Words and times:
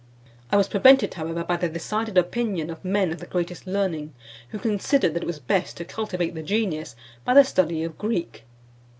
I 0.51 0.57
was 0.57 0.67
prevented, 0.67 1.13
however, 1.13 1.43
by 1.43 1.57
the 1.57 1.69
decided 1.69 2.17
opinion 2.17 2.69
(527) 2.69 2.71
of 2.71 2.83
men 3.07 3.13
of 3.13 3.19
the 3.19 3.27
greatest 3.31 3.67
learning, 3.67 4.15
who 4.49 4.57
considered 4.57 5.13
that 5.13 5.21
it 5.21 5.27
was 5.27 5.37
best 5.37 5.77
to 5.77 5.85
cultivate 5.85 6.33
the 6.33 6.41
genius 6.41 6.95
by 7.23 7.35
the 7.35 7.43
study 7.43 7.83
of 7.83 7.99
Greek." 7.99 8.45